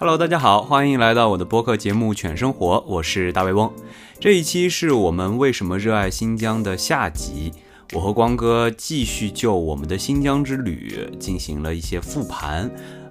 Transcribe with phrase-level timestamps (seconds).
[0.00, 3.68] Hello，大家好，欢迎来到我的播客节目《犬生活》，我是大胃翁。
[4.20, 7.52] 这一期是我们为什么热爱新疆的下集，
[7.92, 12.70] 我和光哥继续就我们的新疆之旅进行了一些复盘。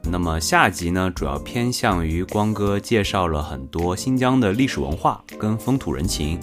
[0.10, 6.40] 那么下集呢，主要偏向于光哥介绍了很多新疆的历史文化跟风土人情。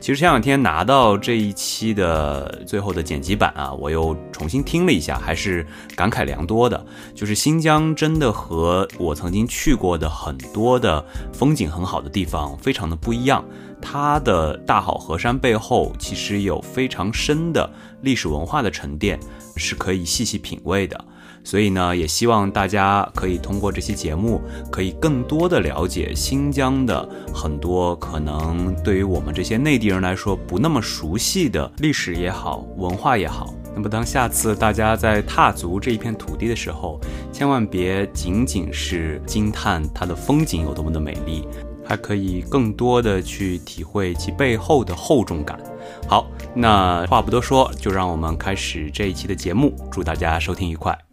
[0.00, 5.66] 其实前两天拿到这一期的最后的剪辑版啊，我又重新听了一下，还是
[5.96, 6.86] 感慨良多的。
[7.14, 13.44] 就是新疆真的和我曾经去过的很多的风景很好的地方非常的不一样。
[13.80, 17.68] 它的大好河山背后，其实有非常深的
[18.02, 19.18] 历史文化的沉淀，
[19.56, 21.04] 是可以细细品味的。
[21.48, 24.38] 所以呢，也希望大家可以通过这期节目，
[24.70, 33.54] 可以更多的了解新疆的很多可能对于我们这些内地人来说不那么熟悉的历史也好，文化也好。
[33.74, 37.00] 那么当下次大家在踏足这一片土地的时候，
[37.32, 41.48] 千万别仅仅是惊叹它的风景有多么的美丽，
[41.82, 45.58] 还可以更多的去体会其背后的厚重感。
[46.06, 49.74] 好，那话不多说，就让我们开始这一期的节目。
[49.90, 51.07] 祝大家收听愉快。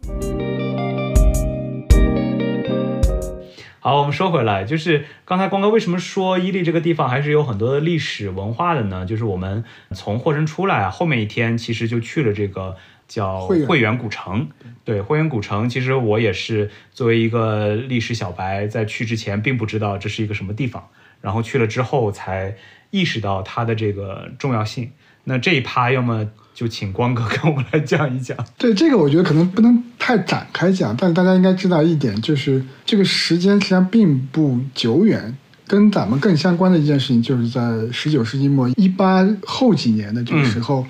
[3.78, 9.06] 好，我们说回来，就是刚才光哥为什么说伊犁这个地方还是有很多的历史文化的呢？
[9.06, 12.76] 就是我们从霍城出来啊，后面一天其实就去了这个
[13.06, 14.48] 叫汇源古城。
[14.82, 20.88] 对，汇源古城，其实我也是作为一个历史小白，在去之前并不知道这是一个什么地方，
[21.20, 22.56] 然后去了之后才
[22.90, 24.90] 意识到它的这个重要性。
[25.22, 26.28] 那这一趴，要么。
[26.56, 28.34] 就请光哥跟我们来讲一讲。
[28.56, 35.36] 对这个，我觉得可能不能太展开讲，但大家应该知道一点，就是这个时间实际上并不久远。
[35.68, 37.60] 跟咱们更相关的一件事情，就是在
[37.92, 40.86] 十九世纪末一八后几年的这个时候，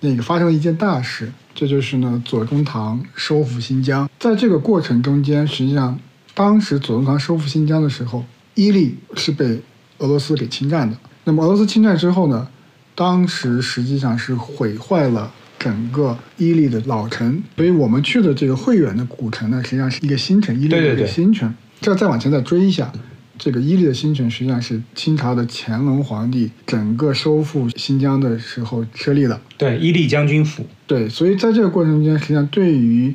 [0.00, 4.08] 那个发生了一件大事，这就是呢左宗棠收复新疆。
[4.20, 5.98] 在这个过程中间，实际上
[6.34, 9.60] 当时左宗棠收复新疆的时候，伊犁是被
[9.96, 10.96] 俄罗斯给侵占的。
[11.24, 12.46] 那么俄罗斯侵占之后呢？
[12.98, 21.54] 当时实际上是毁坏了整个伊犁的老城，所以我们去的这个会远的古城呢，实际上是一个新城，伊犁的一个新城。
[21.80, 22.92] 这再往前再追一下，
[23.38, 29.40] 这个伊犁的新城实际上是清朝的乾隆皇帝整个收复新疆的时候设立的。
[29.56, 30.66] 对，伊犁将军府。
[30.88, 33.14] 对，所以在这个过程中间，实际上对于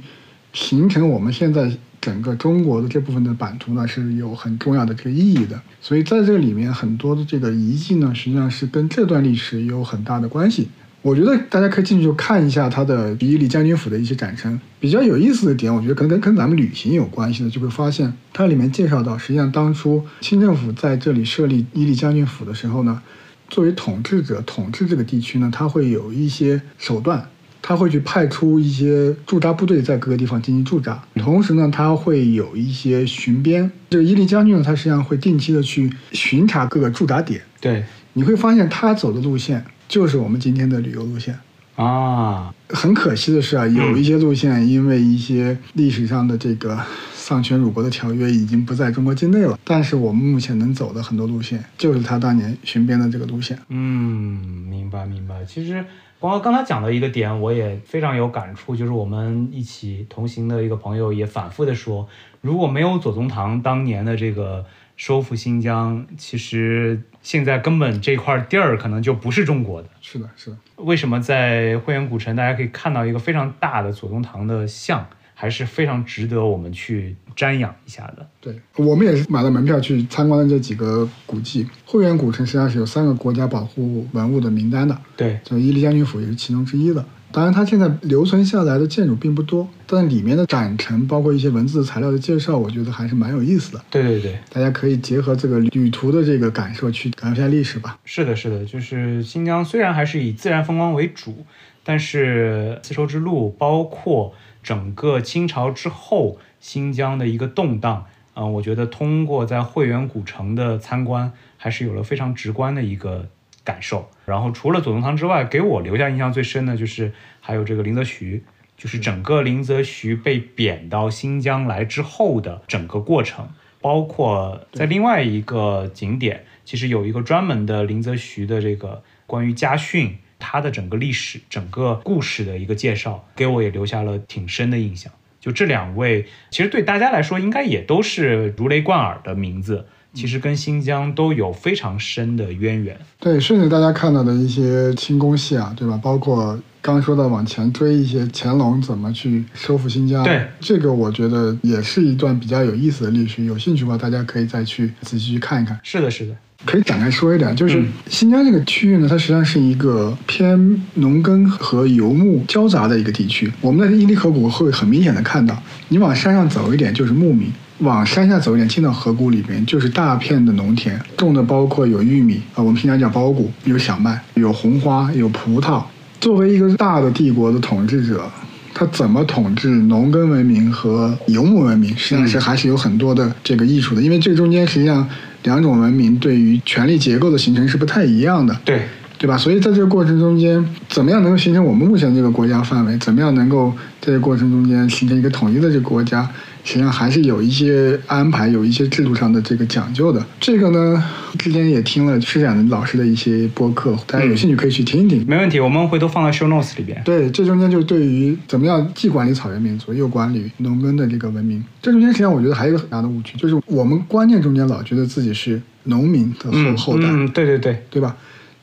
[0.53, 1.69] 形成我们现在。
[2.03, 10.67] 整个中国的这部分的版图呢是有很重要的这个意义的，所以在这里面很多的这个遗迹呢，实际上是跟这段历史有很大的关系。
[11.01, 14.59] 我觉得大家可以进去看一下它的伊犁将军府的一些展陈。
[14.81, 23.01] 比较有意思的点，我觉得可能跟跟咱们旅行有关系的，就会发现它里面介绍到，实际上当初清政府在这里设立伊犁将军府的时候呢，
[23.47, 27.29] 作为统治者统治这个地区呢，他会有一些手段。
[27.65, 33.71] 他会去派出一些驻扎部队在各个地方进行驻扎，同时呢，他会有一些巡边。
[33.89, 37.41] 这个伊犁将军呢，他实际上会定期的去巡查各个驻扎点。
[37.61, 41.39] 对，你会发现他走的路线就是我们今天的旅游路线
[41.77, 42.53] 啊。
[42.67, 46.77] 很可惜的是啊，有一些路线因为一些历史上的这个
[47.13, 49.57] 丧权辱国的条约已经不在中国境内了。
[49.63, 53.57] 但是我们目前能走的很多路线，就是他当年巡边的这个路线。
[53.69, 55.45] 嗯，明白明白。
[55.45, 55.85] 其实。
[56.23, 62.07] 光刚才讲的一个点，我也非常有感触，就是我们一起同行的一个朋友也反复的说，
[62.39, 69.89] 如果没有左宗棠当年的这个收复新疆，其实现在根本这块地儿可能就不是中国的。
[69.99, 70.57] 是的，是的。
[70.77, 75.05] 为什么在会源古城大家可以看到一个非常大的左宗棠的像？
[75.43, 78.25] 还是非常值得我们去瞻仰一下的。
[78.39, 81.67] 对我们也是买了门票去参观了这几个古迹。
[81.85, 84.97] 会员古城实际上是有三个国家保护文物的名单的。
[85.17, 87.03] 对，就伊犁将军府也是其中之一的。
[87.33, 93.83] 当然，它现在留存下来的建筑并不多，但里面的展陈，包括一些文字材料的介绍，我觉得还是蛮有意思的。
[93.89, 97.99] 对对对，大家可以结合这个旅途的这个感受去感受一下历史吧。
[98.05, 101.45] 是的，是的，就是新疆虽然还是以自然风光为主，
[101.83, 104.33] 但是丝绸之路包括。
[104.63, 113.27] 整个清朝之后，新疆的一个动荡，嗯，我觉得通过在会源古城的参观，还是有了非常直观的一个
[113.65, 114.09] 感受。
[114.25, 117.11] 然后除了左宗棠之外，给我留下印象最深的就是
[117.41, 118.43] 还有这个林则徐，
[118.77, 123.49] 就是整个林则徐被贬到新疆来之后的整个过程，
[123.81, 130.17] 包括在另外一个景点，其实有一个专门的林则徐的这个关于家训。
[130.43, 135.09] 他的整个历史、整个故事的一个介绍，给我也留下了挺深的印象。
[135.39, 139.85] 就这两位，其实对大家来说，应该也都是如雷贯耳的名字。
[140.13, 142.95] 其实跟新疆都有非常深的渊源。
[143.19, 145.99] 对，甚至大家看到的一些清宫戏啊，对吧？
[146.03, 153.43] 包括刚说的往前追一些乾隆怎么去收复新疆，对这个我觉得也是一段比较有意思的历史。
[153.45, 155.79] 有兴趣的话，大家可以再去仔细去看一看。
[155.81, 156.35] 是的，是的。
[156.65, 163.51] 可以展开说一点，就是嗯新疆这个区域呢，它实际上是一个偏农耕和游牧交杂的一个地区。
[163.61, 175.83] 我们在伊犁河谷会很明显的看到，你往山上走一点就是牧民，往山下走一点进到河谷里面就是大片的农田，种的包括有玉米啊，我们平常叫苞谷，有小麦，有红花，有葡萄。
[176.21, 178.31] 作为一个大的帝国的统治者，
[178.73, 185.07] 他怎么统治农耕文明和游牧文明，实际上是还是有很多的这个艺术的，因为这中间实际上
[185.43, 188.81] 两种文明对于权力结构的形成是不太一样的，对，
[189.17, 189.37] 对吧？
[189.37, 192.97] 所以在这个过程中间，怎么样能够形成我们目前这个国家范围？
[192.97, 193.71] 怎么样能够
[194.01, 196.27] 在这个过程中间形成一个统一的这个国家？
[196.63, 200.25] 实际上还是有一些安排，有一些制度上的这个讲究的。
[200.39, 201.03] 这个呢，
[201.37, 205.25] 之前也听了施展老师的一些播客，大家有兴趣可以去听一听。
[205.27, 207.01] 没问题，我们回头放到 show notes 里边。
[207.03, 218.15] 对，这中间就对于怎么样既管理草原民族，又管理农耕的这个文明，这中间实际上我觉得还有一个很大的误区，就是我们观念中间老觉得自己是农民的后、嗯后代，嗯，对对对，对吧？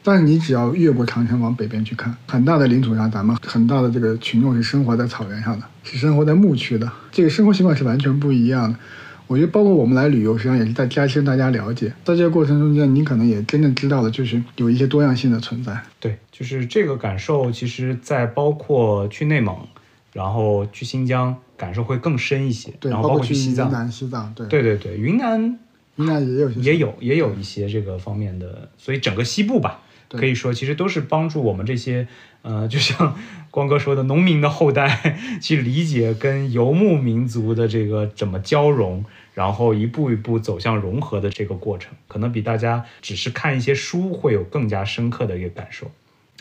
[0.02, 8.79] 但是你只要越过长城往北边去看，很大的领土上，咱们很大的这个群众是生活在草原上的，是生活在牧区的，这个生活习惯是完全不一样的。
[9.27, 11.93] 我觉得，包括我们来旅游，实际上也是在加深大家了解。
[12.05, 15.81] 在这个过程中间，你可能也真正知道了，就是有一些多样性的存在。
[16.00, 19.56] 对，就是这个感受，其实，在包括去内蒙，
[20.12, 22.73] 然后去新疆，感受会更深一些。
[22.81, 25.59] 对，然后包括云括西藏，南、西藏，对，对对对，云南
[25.94, 32.09] 云南也有些也有也有一些这个方面的，所以整个西部吧，可以说其实都是帮助我们这些
[32.43, 33.17] 呃，就像
[33.50, 39.05] 光哥说的，农民的后代 去理解跟游牧民族的这个怎么交融，
[39.35, 45.91] 然后一步一步走向融合的这个过程，可能比大家只是看一些书会有更加深刻的一个感受。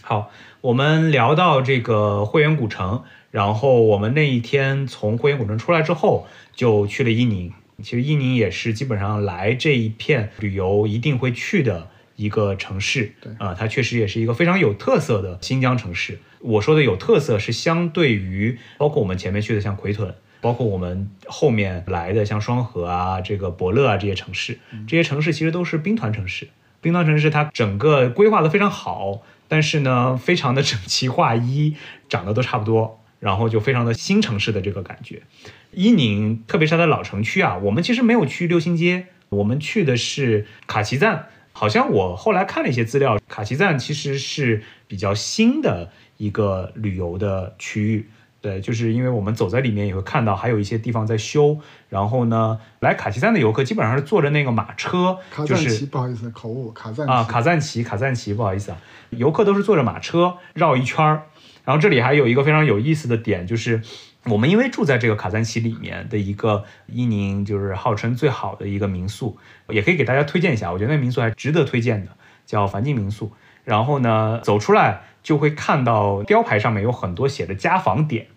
[0.02, 7.52] 好，我们聊到这个会员古城，然后我们那一天从会员古城出来之后，就去了伊宁。
[7.82, 11.88] 其实伊宁也是基本上来这一片旅游一定会去的
[12.20, 13.14] 一个城市。
[13.22, 16.20] 对啊、它确实也是一个非常有特色的新疆城市。
[16.42, 26.50] 我说的有特色是相对于包括我们前面去的像奎屯，包括我们后面来的像双河啊、这个博乐啊这些城市，这些城市其实都是兵团城市。
[26.82, 31.76] 兵团城市它整个规划的非常好，但是呢，非常的整齐划一，
[32.08, 35.24] 长得都差不多，然后就非常的新城市的这个感觉。
[35.72, 41.28] 伊宁，特别是它的老城区啊，我们其实没有去六星街，我们去的是卡其赞。
[41.60, 48.10] 好像我后来看了一些资料，卡其赞其实是比较新的一个旅游的区域。
[48.40, 51.60] 对，就是因为我们走在里面也会看到，还有一些地方在修。
[51.90, 58.78] 然后呢，来卡其赞的游客基本上是坐着那个马车，卡赞就是奇，不好意思，口误，卡赞啊，卡赞奇，卡赞奇，不好意思啊，
[59.10, 61.24] 游客都是坐着马车绕一圈儿。
[61.66, 63.82] 然后这里还有一个非常有意思的点，就是
[64.26, 69.38] 我们因为住在这个卡赞奇里面的一个伊宁，就是号称最好的一个民宿，
[69.70, 72.12] 也可以给大家推荐一下，我觉得那民宿还值得推荐的，
[72.46, 73.32] 叫凡境民宿。
[73.64, 78.28] 然后呢，走出来就会看到标牌上面有很多写的家访点。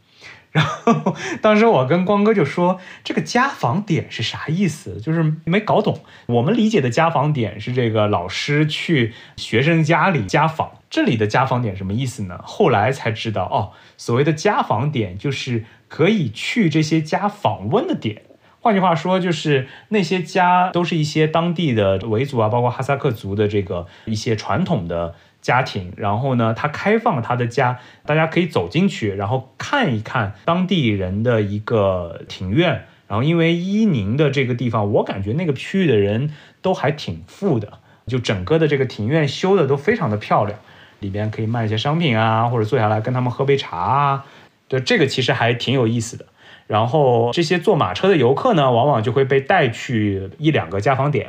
[0.52, 5.00] 然后当时我跟光哥就说，这个家访点是啥意思？
[5.00, 6.00] 就是没搞懂。
[6.26, 12.38] 我们理解的家访点是这个老师去学生家里家访，这里的家访点什么意思呢？
[12.44, 18.22] 后来才知道，哦，所谓的家访点就是可以去这些家访问的点。
[18.60, 25.93] 换句话说，就是那些家都是一些当地的维族啊，包括哈萨克族的这个一些传统的家庭。
[25.99, 32.87] 然后呢，他开放他的家，大家可以走进去，然后看一看当地人的一个庭院。
[33.06, 36.32] 然后因为伊宁的这个地方，我感觉那个区域的人
[36.63, 37.75] 都还挺富的，
[38.06, 40.58] 就整个的这个庭院修的都非常的漂亮，
[41.01, 44.25] 里边可以卖一些商品啊，或者坐下来跟他们喝杯茶啊。
[44.67, 46.25] 对，这个其实还挺有意思的。
[46.67, 51.29] 然后这些坐马车的游客呢，往往就会被带去一两个家访点，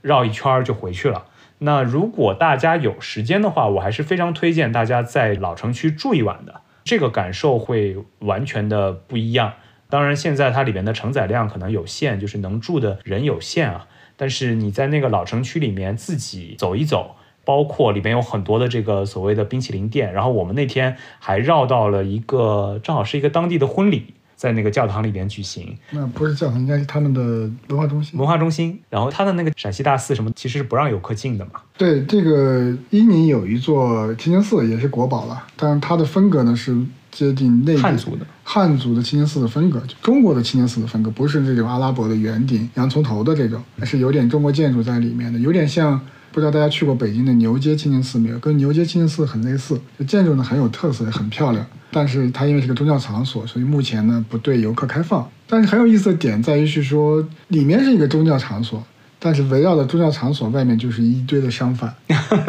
[0.00, 1.26] 绕一圈就回去了。
[1.58, 9.54] 那如果大家有时间的话，我还是非常推荐大家在老城区住一晚的，这个感受会完全的不一样。
[9.90, 13.86] 当然，现在它里面的承载量可能有限，就是能住的人有限啊。
[14.16, 20.12] 但是你在那个老城区里面自己走一走，包括里面有很多的这个所谓的冰淇淋店。
[20.12, 27.20] 然后我们那天还绕到了一个，正好是一个当地的婚礼，在那个教堂里边举行，那不是教堂，应该是他们的
[27.66, 28.16] 文化中心。
[28.16, 28.78] 文化中心。
[28.88, 31.60] 然后他的那个陕西大寺什么，其实是不让游客进的嘛。
[31.76, 36.72] 对，这个伊宁有一座清真寺，也是国宝了，但是它的风格呢是
[37.10, 46.00] 接近内地汉族的汉族的清真寺的风格，就中国的清真寺的风格，不是这种阿拉伯的圆顶、洋葱头的这种，是有点中国建筑在里面的，有点像。
[46.38, 48.38] 不知道大家去过北京的牛街清净寺没有？
[48.38, 51.66] 跟牛街清净寺很类似，就建筑呢很有特色，也很漂亮。
[51.90, 55.28] 但是它因为是个宗教场所，所以目前呢不对游客开放。
[55.48, 58.80] 但是很有意思的点在于是说，里面是一个宗教场所。
[59.20, 61.92] 但是围绕的宗教场所外面就是一堆的商贩，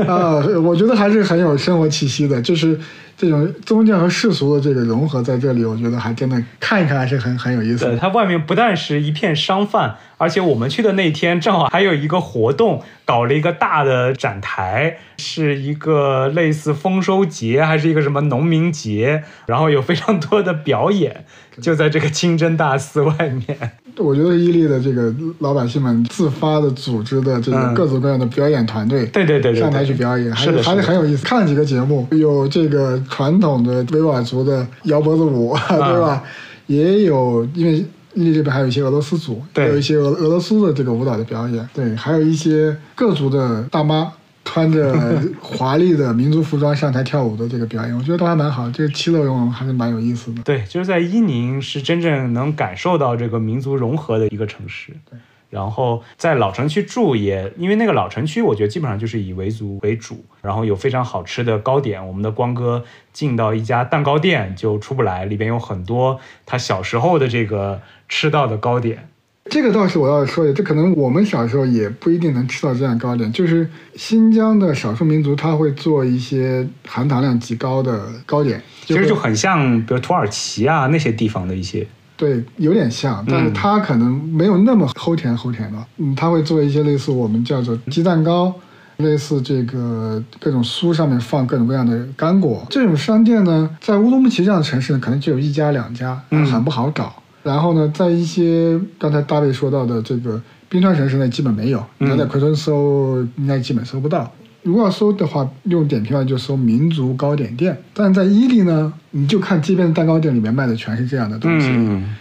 [0.07, 2.79] 啊，我觉得还是很有生活气息的，就是
[3.19, 7.83] 这种宗教和世俗的这个融合在这里，我觉得还真的看一看还是很很有意思。
[7.83, 21.25] 对，它外面不但是一片商贩，而且我们去的那天正好还有一个活动，搞了一个大的展台，是一个类似丰收节还是一个什么农民节，然后有非常多的表演，
[21.61, 23.71] 就在这个清真大寺外面。
[23.97, 31.25] 我觉得伊利的这个老百姓们自发的组织的这个各种各样的表演团队，对对对，上台去表演，还是还是很有意思。
[31.25, 36.23] 看了几个节目，有这个传统的维吾尔族的摇脖子舞， 对吧？
[36.67, 44.11] 也有因为伊利这边还有一些俄罗斯族，有一些俄俄罗斯的这个舞蹈的表演，对，还有一些各族的大妈。
[44.45, 48.67] 穿着 华丽的民族服装上台跳舞的这个表演，我觉得都还蛮好。
[48.71, 50.41] 这个七乐融还是蛮有意思的。
[50.41, 54.91] 对，就是在伊宁是真正能感受到这个民族融合的一个城市。
[55.07, 62.07] 对，然后在老城区住也，因为那个老城区，我觉得基本上就是以维族为主，然后有非常好吃的糕点。
[62.07, 69.09] 我们的光哥进到一家蛋糕店就出不来，里边有很多他小时候的这个吃到的糕点。
[69.49, 73.31] 这个倒是我要说的，这可能我们小时候也不一定能吃到这样糕点。
[73.33, 81.87] 就是新疆的少数民族，他会做一些含糖量极高的糕点，其实就很像，比如土耳其啊那些地方的一些。
[82.19, 85.77] 对，有点像，但是它可能没有那么齁甜齁甜的。
[85.99, 88.53] 嗯，他会做一些类似我们叫做鸡蛋糕，
[88.97, 92.67] 类似这个各种酥上面放各种各样的干果。
[92.69, 97.13] 这种商店呢，在乌鲁木齐这样的城市呢，可能就有一家两家，很不好找。
[97.41, 101.81] 然后呢，在一些刚才大卫说到的这个冰川城市呢，基本没有。
[101.99, 104.29] 你要在奎屯搜，应该基本搜不到。
[104.63, 107.77] 如果要搜的话，用点评的话就搜民族糕点店。
[107.93, 111.67] 但在伊犁呢，你就看街边的蛋糕店里面卖的全是这样的东西。
[111.69, 112.15] 嗯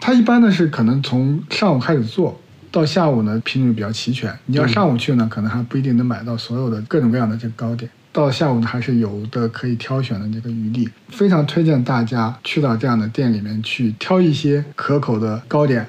[0.00, 2.38] 它一般呢是可能从上午开始做
[2.70, 4.30] 到下午呢，品种比较齐全。
[4.44, 7.90] 你要上午去呢，可能还不一定能买到所有的各种各样的这个糕点。
[8.12, 15.86] 到下午呢，还是有的可以挑选的这个余地，非常推荐大家去到这样的店里面去挑一些可口的糕点，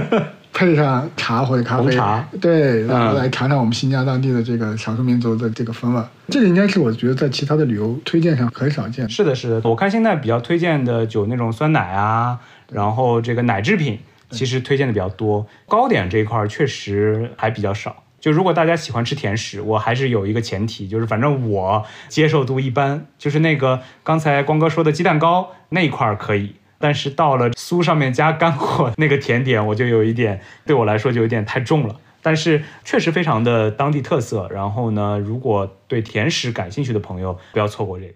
[0.54, 6.00] 配上茶或者咖啡，红茶对，然后来尝尝我们新疆当地的这个少数民族的这个风味。
[6.28, 9.10] 这个应该是我觉得在其他的旅游推荐上很少见。
[9.10, 12.38] 是的，是的，我看现在比较推荐的就那种酸奶啊，
[12.70, 13.98] 然后这个奶制品，
[14.30, 15.44] 其实推荐的比较多。
[15.66, 18.04] 糕点这一块确实还比较少。
[18.20, 31.96] 就如果大家喜欢吃甜食，我还是有一个前提，就是反正我接受度一般，就是那个刚才光哥说的鸡蛋糕那一块可以，但是到了酥上面加干果那个甜点，我就有一点对我来说就有点太重了。
[32.20, 34.46] 但是确实非常的当地特色。
[34.52, 38.14] 然后呢，如果对甜食感兴趣的朋友，不要错过这个。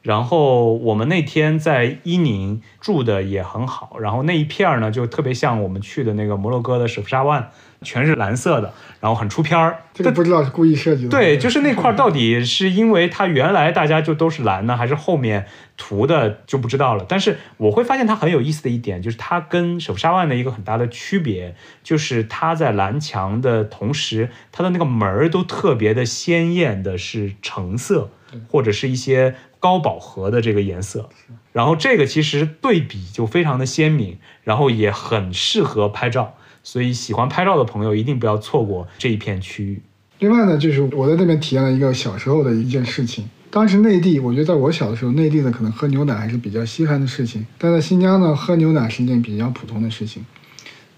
[0.00, 7.50] 然后我们那天在伊宁住的也很好，然后那一片儿呢就特别像我们去的那个摩洛哥的舍夫沙万，
[7.82, 9.78] 全是蓝色的，然后很出片儿。
[9.94, 11.08] 这个不知道是故意设计的。
[11.08, 17.04] 对，就是那块儿到底是因为它原来大家就都是蓝呢，还是后面涂的就不知道了。
[17.08, 28.10] 但是我会发现它很有意思的一点，就是它跟舍夫沙万的一个很大的区别，就是它在蓝墙的同时，它的那个门儿都特别的鲜艳的是橙色，
[28.48, 29.34] 或者是一些。
[29.58, 31.08] 高饱和的这个颜色，
[31.50, 36.35] 然后这个其实对比就非常的鲜明，然后也很适合拍照，
[36.66, 39.80] 所以喜欢拍照的朋友一定不要错过这一片区域。
[40.18, 43.24] 另外呢，就是我在那边体验了一个小时候的一件事情。
[43.52, 50.26] 当时内地，我觉得在我小的时候，内地呢可能喝牛奶还是比较稀罕的事情，但在新疆呢，喝牛奶是一件比较普通的事情。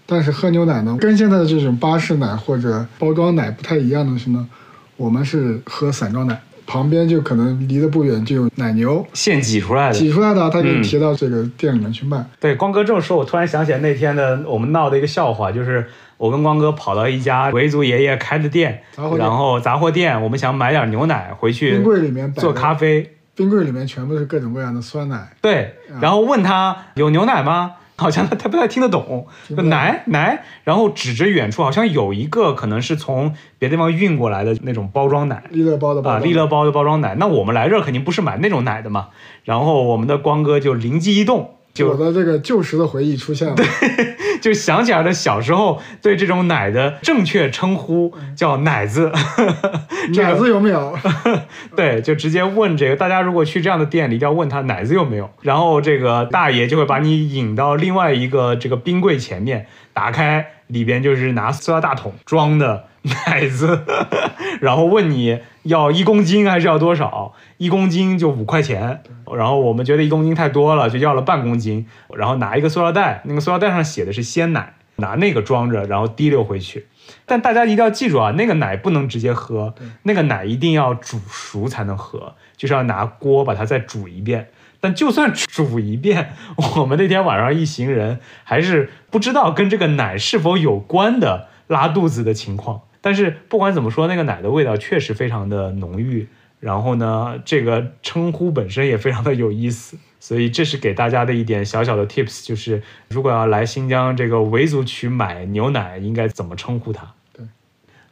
[0.07, 4.49] 但是喝牛奶呢，跟现在的这种巴氏奶或者包装奶不太一样的是呢，
[4.97, 6.41] 我们是喝散装奶。
[6.69, 9.03] 旁边就可能离得不远，就有奶牛。
[9.13, 12.23] 现挤出来的，挤出来的，他给你提到这个店里面去卖。
[12.39, 15.83] 对，光哥这么说，我突然想起来那天的我们闹的一个笑话，就是
[16.17, 18.83] 我跟光哥跑到一家维族爷爷开的店，
[19.17, 25.27] 然后杂货店，我们想买点牛奶回去，冰柜里面做咖啡，冰柜里面全部是各种各样的酸奶。
[25.41, 27.73] 对，然后问他有牛奶吗？
[27.99, 37.15] 好像他他不太听得懂，奶奶，然后指着远处，好像有一个可能是从别的地方运过来的那种包装奶，利乐包的啊，利乐包的包装奶。
[37.15, 39.09] 那我们来这儿肯定不是买那种奶的嘛。
[39.43, 43.55] 然后我们的光哥就灵机一动，就我的这个旧时的回忆出现了。
[44.41, 49.11] 就想起来了小时候对这种奶的正确称呼叫奶子，
[50.13, 50.97] 这个奶子有没有？
[51.75, 52.95] 对，就直接问这个。
[52.95, 55.29] 大家如果去这样的店里，一定要问他奶子有没有。
[55.41, 62.85] 然后这个大爷就会把你引到另外一个这个冰柜前面，打开里边就是拿塑料大桶装的
[63.25, 63.85] 奶子，
[64.61, 67.33] 然后问你要一公斤还是要多少？
[67.57, 69.01] 一公斤就五块钱。
[69.35, 71.85] 然后我们觉得一公斤太多了，就要了半公斤。
[72.15, 76.87] 然后拿一个塑料袋，那个塑料袋上写的是鲜奶，拿那个装着，然后提溜回去。
[77.25, 84.49] 但大家一定要记住啊，那个奶不能直接喝，那个奶一定要煮熟才能喝，就是要拿锅把它再煮一遍。
[84.81, 86.33] 但就算煮一遍，
[86.75, 92.81] 我们那天晚上一行人还是不知道跟这个奶是否有关的拉肚子的情况。
[93.01, 96.27] 但是不管怎么说，那个奶的味道确实非常的浓郁。
[96.59, 99.97] 然后呢，这个称呼本身也非常的有意思。
[100.19, 107.13] 所以这是给大家的一点小小的 tips，就是如果要来新疆这个维族区买牛奶，应该怎么称呼它？
[107.31, 107.45] 对，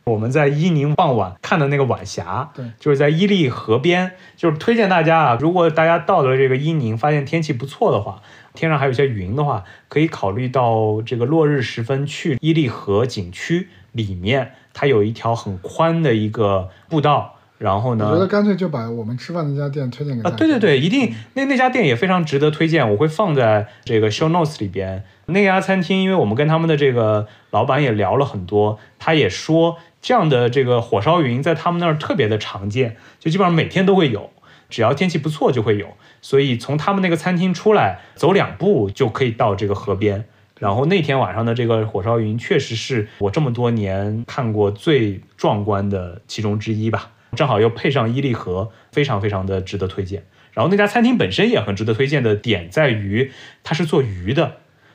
[0.06, 8.22] 我们在伊宁傍晚看的那个晚霞，对，就是在伊犁河边，就是推荐大家啊，如果大家到了这个伊宁，发现天气不错的话，
[8.54, 13.68] 天上还有一些云的话，可以考虑到这个落日时分去伊犁河景区
[13.98, 17.34] 里面，它有一条很宽的一个步道。
[17.58, 18.06] 然后呢？
[18.06, 20.22] 我觉得干脆就把我们吃饭那家店推荐给。
[20.22, 25.04] 啊，对对对，一定那那家店也非常值得推荐，我会放在这个 show notes 里边。
[25.26, 34.30] 那家餐厅，因为我们跟他们的这个老板也聊了很多，他也说这样的这个火烧云在他们那儿特别的常见，就基本上每天都会有，
[34.70, 35.88] 只要天气不错就会有。
[36.22, 40.26] 所以从他们那个餐厅出来走两步就可以到这个河边。
[40.60, 47.12] 然后那天晚上的这个火烧云，确实是我这么多年看过最壮观的其中之一吧。
[47.36, 50.24] 正好又配上伊利河，非常非常的值得推荐。
[50.54, 53.32] 然后那家餐厅本身也很值得推荐的点在于，
[53.64, 54.54] 它是做鱼的。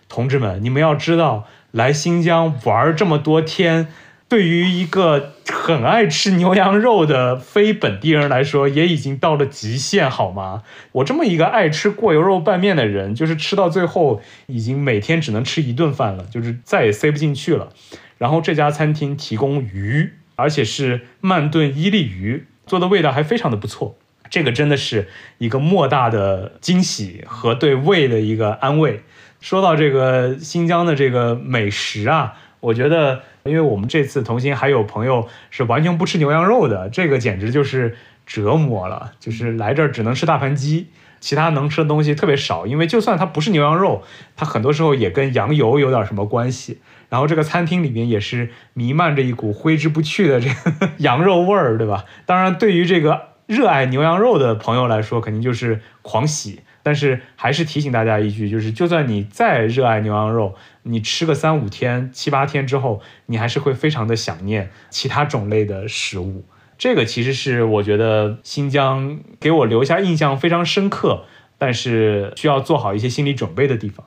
[0.09, 3.89] 同志们，你们要知道，来新疆玩这么多天，
[4.33, 10.63] 对于一个很爱吃牛羊肉的非本地人来说，也已经到了极限，好吗？
[10.93, 17.75] 我这么一个爱吃过油肉拌面的人，就是吃到最后，已经每天只能吃一顿饭了，就是再也塞不进去了。
[18.17, 20.13] 然后这家餐厅提供鱼。
[20.35, 23.99] 而且是慢炖伊利鱼，做的味道还非常的不错，
[24.31, 29.03] 这个真的是一个莫大的惊喜和对胃的一个安慰。
[29.43, 40.89] 说到这个新疆的这个美食啊，我觉得，因为我们这次同行还有朋友是完全不吃牛羊肉的，这个简直就是折磨了，就是来这儿只能吃大盘鸡。
[41.21, 44.03] 其他能吃的东西特别少，因为就算它不是牛羊肉，
[44.35, 46.81] 它很多时候也跟羊油有点什么关系。
[47.09, 52.07] 然后这个餐厅里面也是弥漫着一股挥之不去的这个 羊肉味儿，对吧？
[52.27, 56.63] 当然，对于这个热爱牛羊肉的朋友来说，肯定就是狂喜。
[56.83, 66.45] 但是还是提醒大家一句，就是就算你再热爱牛羊肉，你吃个三五天、七八天之后，你还是会非常的想念其他种类的食物。
[66.79, 71.25] 这个其实是我觉得新疆给我留下印象非常深刻，
[71.57, 74.05] 但是需要做好一些心理准备的地方。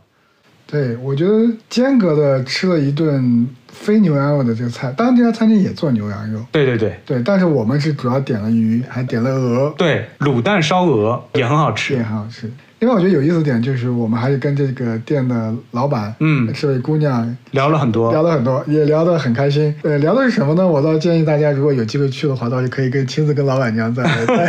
[0.68, 6.40] 对，我觉得间隔的吃了一顿非牛羊肉的这个菜，当然这家餐厅也做牛羊肉。
[6.52, 9.74] 对对对对，但是我们是主要点了鱼，还点了鹅。
[9.78, 12.50] 对，卤蛋烧鹅也很好吃，也很好吃。
[12.80, 19.74] 另外我觉得有意思点就是，我们还是跟这个店的老板，嗯，这位姑娘聊了很多，聊了很多，也聊得很开心。
[19.82, 20.68] 呃，聊的是什么呢？
[20.68, 24.04] 我倒建议大家，如果有机会去的话，倒是可以跟亲自跟老板娘在。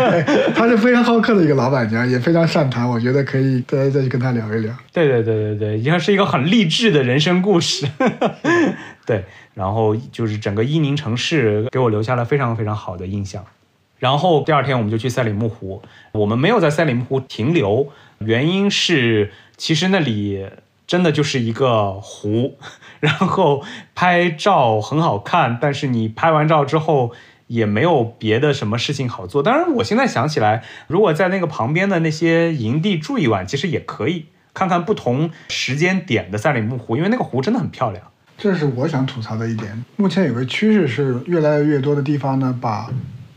[0.54, 2.86] 她是非常好客的一个老板娘，也非常善谈。
[2.86, 4.74] 我觉得可以大家再去跟她聊一聊。
[4.92, 7.86] 对对对对对，应该是一个很励志的人生故事。
[9.06, 13.44] 对，然后就是整个伊宁城市给我留下了非常非常好的印象。
[13.98, 15.80] 然后第二天我们就去赛里木湖，
[16.12, 17.90] 我们没有在赛里木湖停留。
[18.18, 20.46] 原因是，其实那里
[20.86, 22.58] 真的就是一个湖，
[23.00, 23.62] 然后
[23.94, 27.12] 拍照很好看，但是你拍完照之后
[27.46, 29.42] 也没有别的什么事情好做。
[29.42, 38.10] 当然，我现在想起来，如果在那个旁边的那些营地住一晚，其实也可以看看不同时间点的赛里木湖，因为那个湖真的很漂亮。
[38.38, 39.84] 这是我想吐槽的一点。
[39.96, 42.90] 目前有个趋势是，越来越多的地方呢，把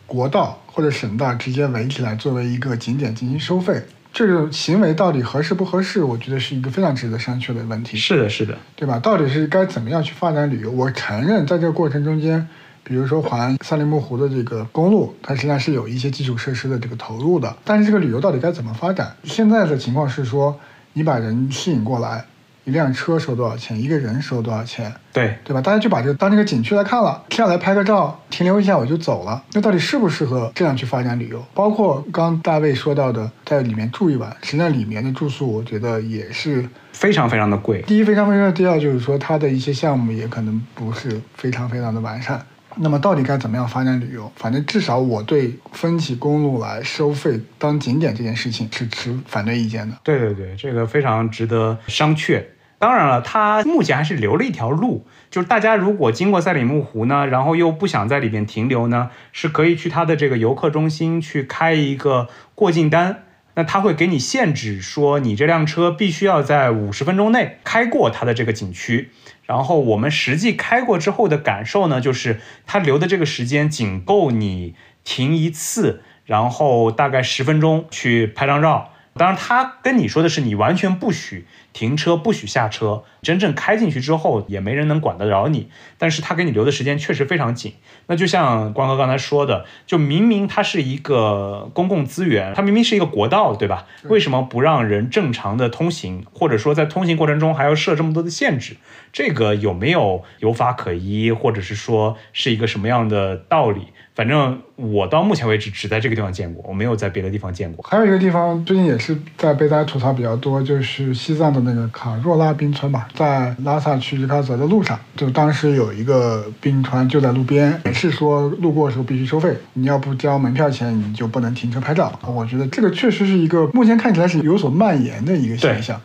[0.05, 3.81] 国道或者省道直接围起来，作为一个景点进行收费。
[4.11, 6.03] 这个行为到底合适不合适？
[6.03, 7.95] 我觉得是一个非常值得商榷的问题。
[7.95, 8.97] 是的，是的，对吧？
[8.99, 10.71] 到底是该怎么样去发展旅游？
[10.71, 12.45] 我承认，在这个过程中间，
[12.83, 17.55] 比如说环三里木湖的这个公路，它实际上是有一些基础设施的这个投入的。
[17.63, 19.15] 但是这个旅游到底该怎么发展？
[19.23, 20.59] 现在的情况是说，
[20.93, 22.25] 你把人吸引过来，
[22.69, 25.59] 一辆车收多少钱，一个人收多少钱，对对吧？
[25.59, 29.43] 大家就把这当这个景区来看了，下来拍个照，停留一下我就走了。
[29.53, 31.43] 那到底适不适合这样去发展旅游？
[31.55, 37.81] 包括刚大卫说到的，在里面住一晚，实际上里面的住宿，我觉得也是非常非常的贵。
[37.81, 42.39] 第一，非常非常的第二，就是说它的一些项目也可能不是非常非常的完善。
[42.81, 44.31] 那么到底该怎么样发展旅游？
[44.35, 49.97] 反正至少我对分起公路来收费当景点这件事情是持反对意见的。
[50.03, 52.41] 对对对，这个非常值得商榷。
[52.79, 63.23] 当然了，它目前还是留了一条路，就是大家如果经过赛里木湖呢，然后又不想在里边停留呢，是可以去它的这个游客中心去开一个过境单。
[63.55, 69.09] 那他会给你限制，说你这辆车必须要在五十分钟内开过它的这个景区。
[69.43, 78.91] 然后我们实际开过之后的感受呢，就是它留的这个时间仅够你停一次，然后大概十分钟去拍张照。
[79.15, 81.45] 当然，他跟你说的是你完全不许
[81.79, 83.03] 停车，不许下车。
[83.21, 85.69] 真正开进去之后，也没人能管得着你。
[85.97, 87.75] 但是他给你留的时间确实非常紧。
[88.07, 93.85] 那就像光哥刚才说的，就明明它是一个公共资源，它明明是一个国道，对吧？
[94.09, 96.25] 为什么不让人正常的通行？
[96.33, 98.75] 或者说在通行过程中还要设这么多的限制？
[99.13, 103.87] 这个有没有有法可依，或者是说是一个什么样的道理？
[104.15, 107.85] 反正我到目前为止只在这个地方见过，我没有在别的地方见过。
[107.87, 122.19] 还有一个地方最近也是在被大家吐槽比较多，就是西藏的那个卡若拉冰川吧，在拉萨去日喀则的路上，就当时有一个冰川就在路边，也是说路过的时候必须收费，你要不交门票钱，你就不能停车拍照。
[122.25, 125.99] 我觉得这个确实是一个目前看起来是有所蔓延的一个现象。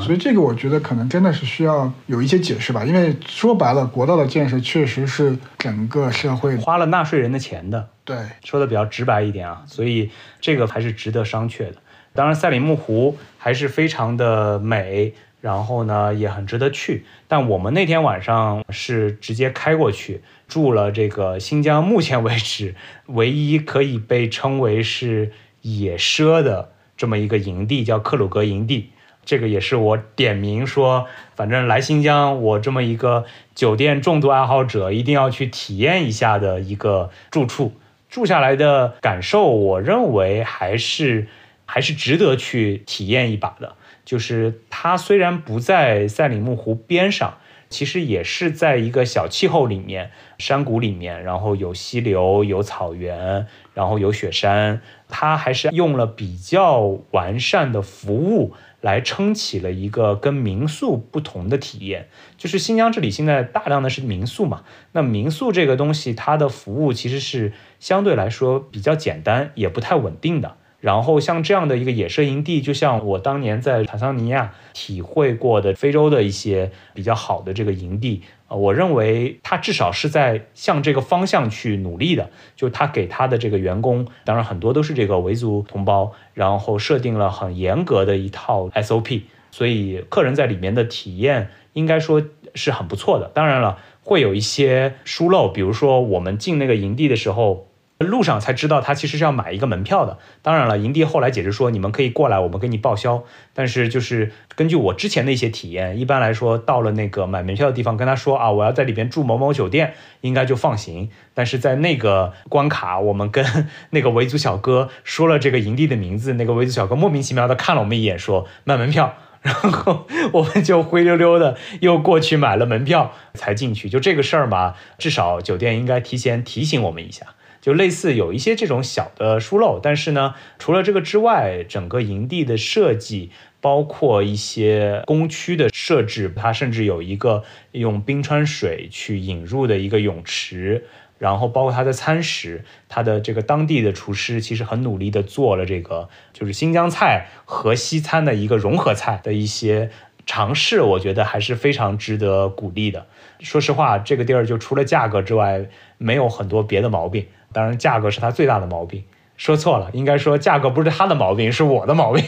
[0.00, 7.88] 所以这个我觉得可能真的是需要有一些解释吧，因为说白了，国道的建设确实是整个社会花了纳税人的钱的。
[8.04, 10.08] 对，说的比较直白一点啊，所以
[10.40, 11.74] 这个还是值得商榷的。
[12.12, 17.04] 当然，赛里木湖还是非常的美，然后呢也很值得去。
[17.28, 22.74] 但我们那天晚上是直接开过去，住了这个新疆目前为止
[23.06, 25.30] 唯一可以被称为是
[25.62, 28.90] 野奢的这么一个营地，叫克鲁格营地。
[29.24, 37.74] 这个也是我点名说，反正来新疆，我这么一个酒店重度爱好者，一定要去体验一下的一个住处。
[38.08, 41.28] 住下来的感受，我认为还是
[41.70, 43.76] 还是值得去体验一把的。
[44.04, 58.54] 就是它虽然不在赛里木湖边上，其实也是在一个小气候里面，山谷里面，然后有溪流，有草原，然后有雪山，它还是用了比较完善的服务。
[58.82, 70.56] 来撑起了一个跟民宿不同的体验，就是新疆这里现在大量的是民宿嘛，那民宿这个东西它的服务其实是相对来说比较简单，也不太稳定的。
[70.80, 78.22] 然后像这样的一个野生营地，就像我当年在坦桑尼亚体会过的非洲的一些比较好的这个营地。
[78.48, 82.30] 呃，我认为他至少是在向这个方向去努力的。
[82.56, 92.22] 就他给他的这个员工，当然很多都是这个维族同胞，然后设定了很严格的一套 SOP，所以客人在里面的体验应该说
[92.54, 93.30] 是很不错的。
[93.34, 97.66] 当然了，会有一些疏漏，比如说我们进那个营地的时候。
[98.06, 100.18] 路上才知道，他其实是要买一个门票的。
[100.40, 103.24] 当然了，营地后来解释说，你们可以过来，我们给你报销。
[103.52, 111.10] 但是就是根据我之前的一些体验，一般来说，到了那个买门票的地方，跟他说啊，我要在里边住某某酒店，应该就放行。
[111.34, 113.44] 但是在那个关卡，我们跟
[113.90, 123.90] 那个维族小哥说了这个营地的名字，那个维族小哥莫名其妙的看了我们一眼，说卖门票， 然后我们就灰溜溜的又过去买了门票才进去。
[123.90, 127.26] 就这个事儿嘛，至少酒店应该提前提醒我们一下。
[127.60, 140.84] 就类似有一些这种小的疏漏，但是呢，除了这个之外，整个营地的设计，包括一些工区的设置，它甚至有一个用冰川水去引入的一个泳池，
[141.18, 149.90] 然后包括它的餐食，它的这个当地的厨师其实很努力的做了这个就是新疆菜和西餐的一个融合菜的一些
[150.24, 153.06] 尝试，我觉得还是非常值得鼓励的。
[153.40, 155.68] 说实话，这个地儿就除了价格之外，
[155.98, 157.26] 没有很多别的毛病。
[157.52, 159.02] 当然，价格是它最大的毛病。
[159.36, 162.22] 说错了，应该说价格不是他的毛病，是我的毛病。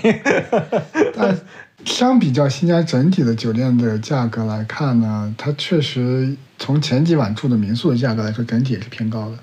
[1.14, 1.38] 但
[1.84, 9.36] 相比较新疆整体的酒店的价格来看呢，它确实从前几晚住的民宿的价格来说，整体也是偏高的。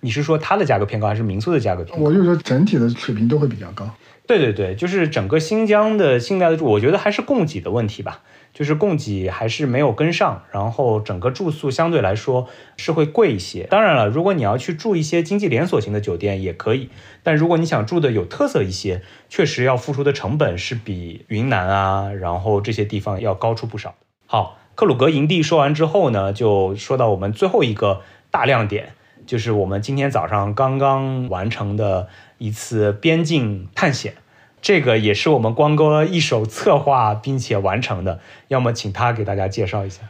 [0.00, 2.02] 你是说它的价格偏高，还是民宿的价格偏高？
[2.02, 3.86] 我就说整体的水平都会比较高。
[4.26, 8.20] 对对对，就是整个新疆的现在的住，我觉得还是供给的问题吧，
[8.60, 12.46] 就是供给还是没有跟上，然后整个住宿相对来说
[12.76, 13.62] 是会贵一些。
[13.70, 16.90] 当然了，如果你要去住一些经济连锁型的酒店也可以，
[17.22, 23.94] 但如果你想住的有特色一些，确实要付出的成本是比云南啊，然后这些地方要高出不少。
[24.26, 28.92] 好，克鲁格营地说完之后呢，就说到我们最后一个大亮点，
[29.24, 32.08] 就是我们今天早上刚刚完成的。
[32.42, 34.14] 一次边境探险，
[34.62, 38.20] 这个也是我们光哥一手策划并且完成的。
[38.48, 40.02] 要么请他给大家介绍一下。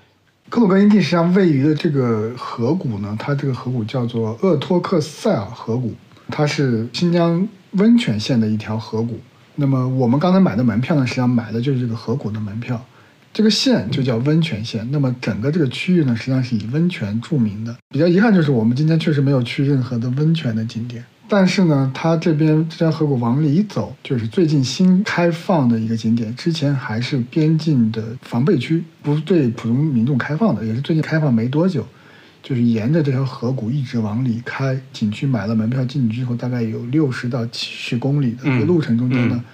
[0.49, 5.95] 克鲁格营地实际上位于的这个河谷呢，它这个河谷叫做鄂托克塞尔河谷，
[6.29, 9.21] 它是新疆温泉县的一条河谷。
[9.55, 12.85] 那么我们刚才买的门票呢，实际上买的就是这个河谷的门票。
[13.33, 14.85] 这个县就叫温泉县。
[14.91, 17.77] 那么整个这个区域呢，实际上是以温泉著名的。
[17.91, 21.05] 比较遗憾就是我们今天确实没有去任何的温泉的景点。
[21.31, 31.87] 但是呢，它这边这条河谷往里走，就是最近新开放的一个景点，之前还是边境的防备区，不对普通民众开放的，也是最近开放没多久。
[32.43, 39.45] 就是沿着这条河谷一直往里开，景区买了门票进去之后，大概有六十到七十公里的一个路程中间呢。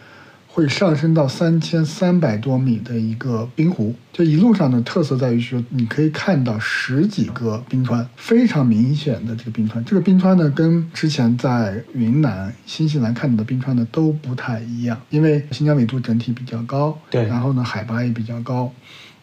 [0.57, 9.85] 会上升到三千三百多米的一个冰湖，这一路上的特色在于说，你可以看到十几个冰川，非常明显的这个冰川。
[9.85, 18.73] 这个冰川呢，跟之前在云南、新西兰看到的冰川呢都不太一样，因为新疆纬度整体比较高，对，然后呢海拔也比较高，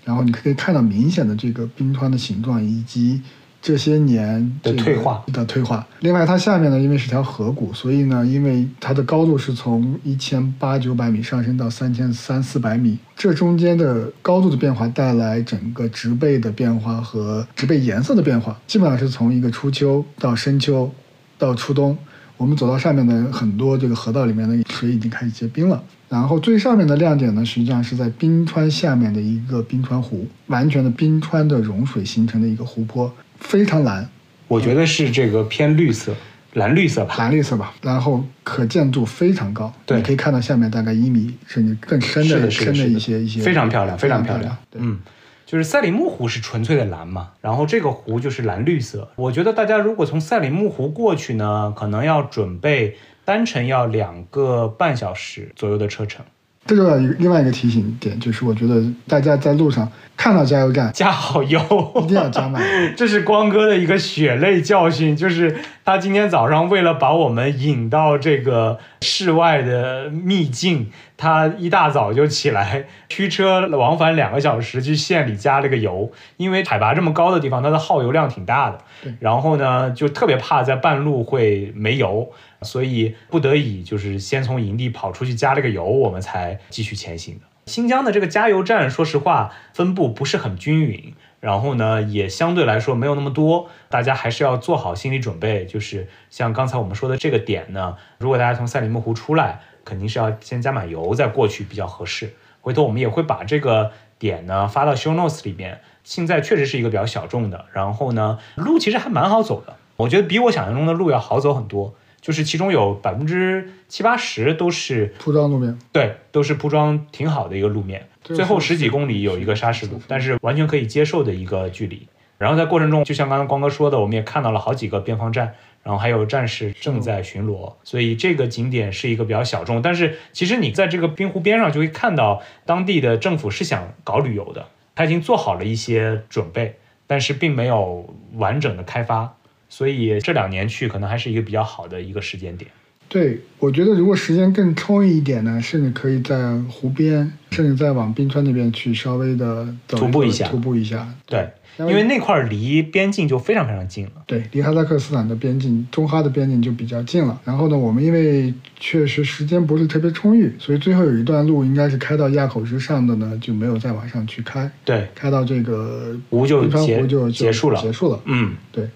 [0.06, 3.20] 然后你可以看到明显的这个冰川的形状以及。
[3.64, 5.88] 这些年的退化的退化。
[6.02, 20.92] 另外，它下面呢，因为是条河谷，所以呢，因为它的高度是从一千八九百米上升到三千三四百米，这中间的高度的变化带来整个植被的变化和植被颜色的变化，基本上是从一个初秋到深秋
[21.38, 21.98] 到初冬。
[22.36, 25.82] 我们走到上面的很多这个河道里面的水已经开始结冰了。
[26.14, 33.12] 然后最上面的亮点呢，实际上是在冰川下面的一个冰川湖，完全的冰川的融水形成的一个湖泊。
[33.40, 34.08] 非常蓝，
[34.48, 36.14] 我觉得是这个偏绿色，
[36.54, 37.74] 蓝绿色吧，蓝绿色吧。
[37.82, 44.56] 然后可见度非常高，对，你可以看到下面大概一米甚至更深的深的一些一些，非常漂亮，非常漂亮。
[44.76, 45.00] 嗯，
[45.48, 49.10] 就是赛里木湖是纯粹的蓝嘛，然后这个湖就是蓝绿色。
[49.16, 56.26] 我觉得大家如果从赛里木湖过去呢，可能要准备单程要两个半小时左右的车程。
[56.66, 61.60] 这个另外一个提醒点就是，我觉得大家在路上看到加油站 加好油，
[62.06, 62.64] 一定要加满。
[62.96, 65.54] 这是光哥的一个血泪教训，就是
[65.86, 78.80] 他今天早上为了把我们引到这个室外的秘境，他一大早就起来驱车往返两个小时去县里加了个油，因为海拔这么高的地方，它的耗油量挺大的。
[79.20, 82.32] 然后呢，就特别怕在半路会没油。
[82.62, 87.42] 所以不得已就是先从营地跑出去加了个油，我们才继续前行的。
[87.66, 95.66] 新疆的这个加油站，说实话分布不是很均匀，然后呢也相对来说没有那么多，大家还是要做好心理准备。
[95.66, 102.34] 就是像刚才我们说的这个点呢，如果大家从赛里木湖出来，肯定是要先加满油再过去比较合适。
[102.62, 105.82] 回头我们也会把这个点呢发到 show notes 里面。
[106.06, 111.94] 现在确实是一个比较小众的，然后呢路其实还蛮好走的，我觉得比我想象中的路要好走很多。
[112.24, 118.08] 就是其中有百分之七八十都是铺装路面，对，都是铺装挺好的一个路面。
[118.24, 122.08] 最后十几公里有一个沙石路，但是完全可以接受的一个距离。
[122.38, 127.74] 然后在过程中，就像刚刚光哥说的，我们也看到了好几个边防站，然后还有战士正在巡逻。
[127.84, 139.36] 所以这个景点是一个比较小众，但是其实你在这个冰湖边上就会看到当地的政府是想搞旅游的，他已经做好了一些准备，但是并没有完整的开发。
[139.74, 142.70] 所以这两年去可能还是一个比较好的一个时间点。
[143.10, 151.08] 对，我觉得如果时间更充裕一点呢，甚至可以在湖边，甚至再往冰川那边去稍微的徒步一下，徒步一下。
[151.26, 154.12] 对，因为那块离边境就非常非常近了。
[154.28, 157.42] 对，离哈萨克斯坦的边境，中哈的边境就比较近了。
[157.44, 164.72] 然后呢，我们因为确实时间不是特别充裕，所以最后有一段路应该是开到垭口之上的呢，就没有再往上去开。
[164.86, 168.22] 对，开到这个湖就结就结束了，结束了。
[168.26, 168.88] 嗯，对。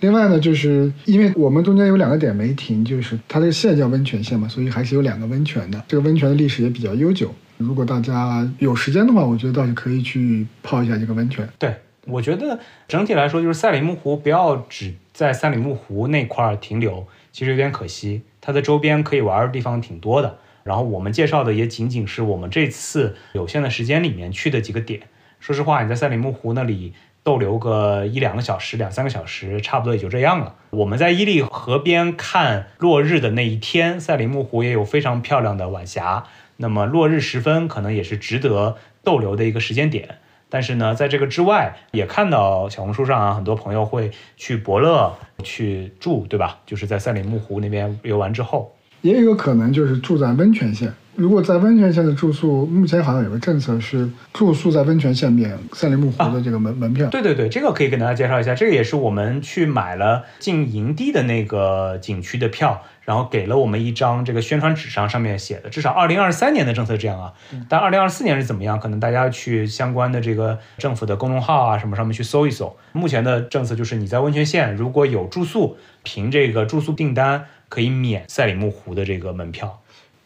[0.00, 5.84] 另外呢，就是因为我们中间有两个点没停，就是它这个县叫温泉县嘛，所以还是有两个温泉的。
[5.86, 7.34] 这个温泉的历史也比较悠久。
[7.58, 11.46] 如果大家有时间的话，我觉得倒是可以去泡一下这个温泉。
[11.58, 11.74] 对，
[12.06, 12.58] 我觉得
[12.88, 18.22] 整体来说，就是赛里木湖不要只在赛里木湖那块儿停留，其实有点可惜。
[18.40, 20.38] 它的周边可以玩的地方挺多的。
[20.64, 25.02] 然后我们介绍的也仅仅是我们这次有限的时间里面去的几个点。
[25.40, 26.94] 说实话，你在赛里木湖那里。
[27.22, 30.54] 逗留个一两个小时、两三个小时，差不多也就这样了。
[30.70, 36.24] 我们在伊犁河边看落日的那一天，赛里木湖也有非常漂亮的晚霞。
[36.56, 40.16] 那么落日时分，可能也是值得逗留的一个时间点。
[40.48, 46.58] 但是呢，在这个之外，也看到小红书上啊，很多朋友会去伯乐去住，对吧？
[46.66, 50.92] 就是在赛里木湖那边游玩之后，也有可能就是住在温泉县。
[51.16, 57.08] 如果在温泉县的住宿，目前好像有个政策是住宿在温泉县免赛里木湖的这个门门票。
[57.08, 67.32] 对对对，这个可以给大家介绍一下，这个也是我们去买了进营地的那个景区的票，然后给了我们一张这个宣传纸上上面写的，至少二零二三年的政策这样啊。
[67.68, 68.78] 但二零二四年是怎么样？
[68.78, 72.76] 可能大家去相关的这个政府的公众号啊什么上面去搜一搜。
[72.92, 79.79] 目前的政策就是你在温泉县如果有住宿，凭这个住宿订单可以免赛里木湖的这个门票。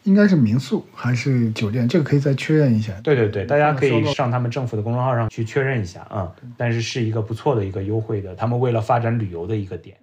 [0.05, 1.87] 应该是民宿还是酒店？
[1.87, 2.93] 这个可以再确认一下。
[3.03, 6.31] 对对对，大家可以上他们政府的公众号上去确认一下啊。
[6.55, 9.97] 但是是一个不错的一个优惠的，他们为了发展旅游的一个点。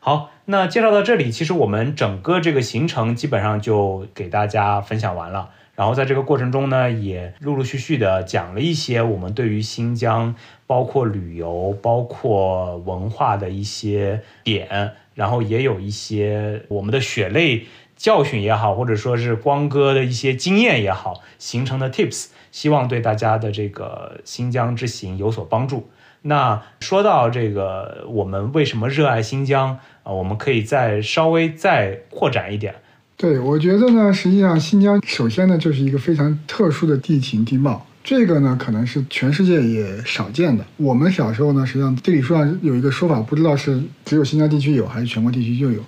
[0.00, 5.50] 好，那介绍到这里，其实我们整个这个行程基本上就给大家分享完了。
[5.76, 10.34] 然后在这个过程中呢，也陆陆续续的讲了一些我们对于新疆，
[10.66, 14.92] 包括旅游、包括文化的一些点。
[15.14, 17.64] 然后也有一些我们的血泪
[17.96, 25.88] 教训也好，或者说是光哥的一些经验也好，形成的 tips，希望对大家的这个新疆之行有所帮助。
[26.20, 30.12] 那说到这个，我们为什么热爱新疆啊？
[30.12, 32.74] 我们可以再稍微再扩展一点。
[33.18, 37.86] 对，我觉得呢，实际上新疆首先呢就是一个非常特殊的地形地貌。
[38.04, 40.62] 这个呢，可能是全世界也少见的。
[40.76, 45.82] 我们小时候呢，实际上地理书上有一个说法，不知道是只有新疆地区有，还是全国地区就有。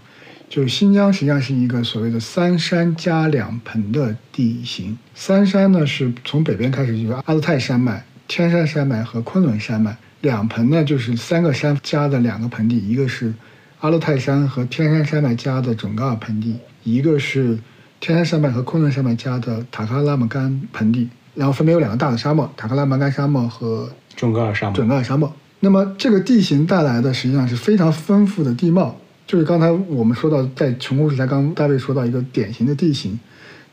[0.49, 4.97] 就是新疆实际上是一个所谓的三山加两盆的地形。
[5.15, 9.95] 三山呢，是从北边开始就是阿勒泰山脉、天山山脉和昆仑山脉。
[10.23, 13.35] 两盆呢，就是三个山加的两个盆地，一个是
[13.81, 16.57] 阿勒泰山和天山山脉加的准噶尔盆地，
[16.95, 17.59] 一个是
[18.01, 21.09] 天山山脉和昆仑山脉加的塔克拉玛干盆地。
[21.35, 24.75] 然后分别有两个大的沙漠：塔克拉玛干沙漠和准噶尔沙漠。
[24.75, 25.33] 准噶尔沙漠。
[25.61, 33.19] 那么这个地形带来的实际上是非常丰富的地貌，就是刚才我们说到，在穷故事台刚大卫说到一个典型的地形。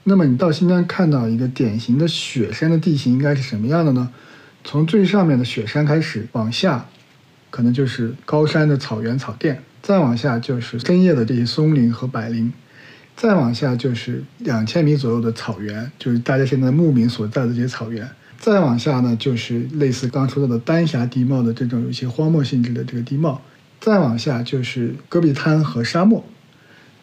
[0.04, 4.12] 那么你到新疆看到一个典型的雪山的地形应该是什么样的呢？
[4.64, 6.86] 从最上面的雪山开始往下，
[7.50, 12.54] 可能就是高山的草原草甸，再往下就是深夜的这些松林和柏林。
[13.16, 18.08] 再往下就是两千米左右的草原，就是大家现在牧民所在的这些草原。
[18.38, 23.42] 再往下呢，就是类似刚说到的丹霞地貌的这种有一些荒漠性质的这个地貌。
[23.80, 26.24] 再往下就是戈壁滩和沙漠。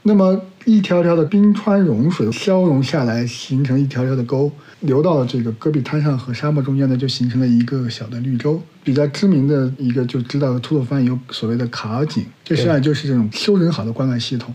[0.02, 8.60] 那么一条条的冰川融水消融下来，形成一条条的沟，流到了这个戈壁滩上和沙漠中间呢，就形成了一个小的绿洲。
[8.82, 14.52] 比较知名的一个就知道吐鲁番有所谓的卡尔井，这实际上就是这种修整好的灌溉系统。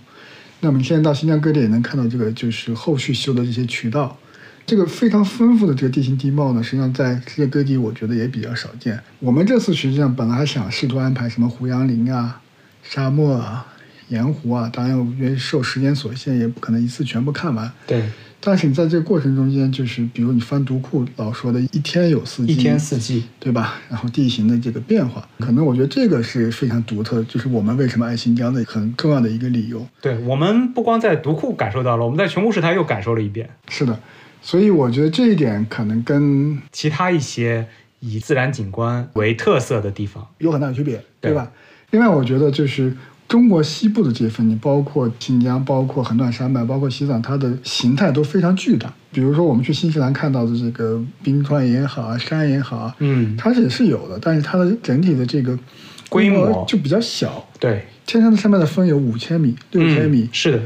[0.60, 4.18] 那我们现在到新疆各地也能看到这个，就是后续修的这些渠道，
[4.66, 9.00] 这个非常丰富的这个地形地貌呢，实际上在世界各地我觉得也比较少见。
[9.20, 12.42] 我们这次实际上本来想试图安排什么胡杨林啊、
[12.84, 13.66] 沙漠啊、
[14.10, 17.72] 盐湖啊，当然因为受时间所限，也不可能一次全部看完。
[17.86, 18.04] 对。
[18.40, 23.76] 但是你在这个过程中间，就是比如你翻读库老说的一天有四季，一天四季，对吧？
[23.90, 29.86] 然后地形的这个变化，可能我觉得这个是非常独特，就是我们为什么爱新疆的很重要的一个理由。
[30.02, 33.50] 对我们不光在读库感受到了，我们在全故事台又感受了一遍。
[33.68, 34.00] 是的，
[34.42, 37.68] 所以我觉得这一点可能跟其他一些
[38.00, 41.52] 以自然景观为特色的地方有很大的区别，对吧？
[41.92, 42.96] 另外，我觉得就是。
[43.28, 48.94] 中国西部的这些风景，包括新疆，包括横断山脉，包括西藏，它的形态都非常巨大。
[49.12, 55.58] 比如说，我们去新西兰看到的这个冰川也好啊，山也好啊，嗯，它也是有的，但是它的整体的这个
[56.08, 57.46] 规模就比较小。
[57.60, 60.60] 对，天山的山脉的峰有五千米、六千米，是的。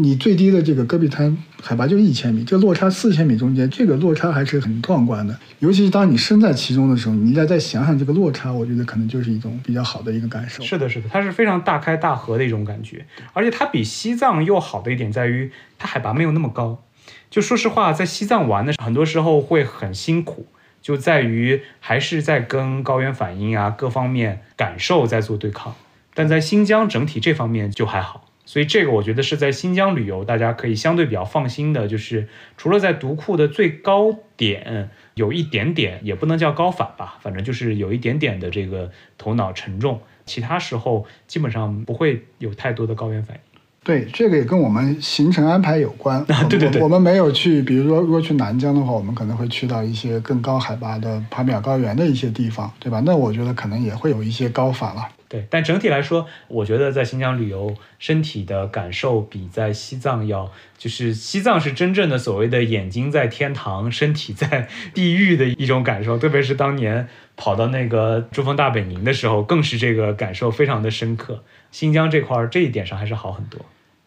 [0.00, 5.36] 你最低的这个戈壁滩海拔就一千米，这落差四千米中间，这个落差还是很壮观的。
[5.58, 10.62] 尤其是当你身在其中的时候，你再再想想这个落差，我觉得可能就是一种比较好的一个感受。
[10.62, 16.84] 是的，是的，它是非常大开大合的一种感觉，而且它比西藏又好的一点在于，它海拔没有那么高。
[17.28, 20.46] 就说实话，在西藏玩的时候很多时候会很辛苦，
[20.80, 25.74] 就在于还是在跟高原反应啊各方面感受在做对抗。
[26.14, 28.27] 但在新疆整体这方面就还好。
[28.48, 43.42] 所以这个我觉得是在新疆旅游，大家可以相对比较放心的，就是除了在独库的最高点有一点点，也不能叫高反吧，反正就是有一点点的这个头脑沉重，其他时候基本上不会有太多的高原反应。
[43.84, 46.24] 对，这个也跟我们行程安排有关。
[46.48, 53.02] 对对对，我们没有去，比如说如果去南疆的话，我们可能会去到一些更高海拔的帕米尔高原的一些地方，对吧？
[53.04, 55.06] 那我觉得可能也会有一些高反了。
[55.28, 66.18] 对，但整体来说，我觉得在新疆旅游，身体的感受比在西藏要，就是西藏是真正的所谓的眼睛在天堂，身体在地狱的一种感受。
[66.18, 71.44] 特别是当年跑到那个珠峰大本营的时候，更是这个感受非常的深刻。
[71.70, 73.60] 新疆这块儿这一点上还是好很多。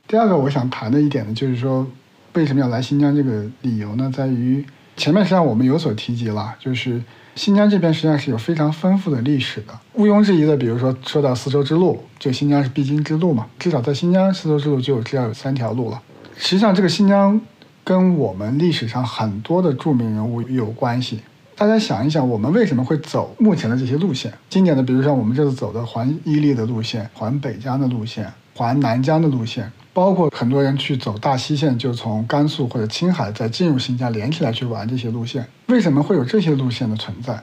[0.07, 1.87] 第二个我想谈的一点呢，就是说
[2.33, 4.65] 为什么要来新疆这个理由呢，在于
[5.01, 7.01] 前面实际上我们有所提及了，就是。
[7.33, 10.55] 新疆这边实际上是有非常丰富的历史的，毋庸置疑的。
[10.55, 15.99] 比如说说到丝绸之路，这新疆是必经之路嘛，至少在新疆丝绸之路就至少有三条路了。
[16.35, 17.39] 实际上，这个新疆
[17.85, 21.21] 跟我们历史上很多的著名人物有关系。
[21.55, 24.31] 大家想一想，我们为什么会走目前的这些路线？
[24.49, 29.71] 经典的，比如像我们这次走的环伊犁的路线、环北疆的路线、环南疆的路线。
[29.93, 35.45] 包括很多人去走大西线，就从甘肃或者青海再进入新疆连起来去玩这些路线。
[35.67, 37.41] 为什么会有这些路线的存在？